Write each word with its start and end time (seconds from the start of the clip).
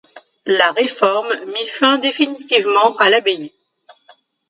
La 0.47 0.71
Réforme 0.71 1.31
mit 1.53 1.67
fin 1.67 1.99
définitivement 1.99 2.95
à 2.97 3.11
l'abbaye. 3.11 3.53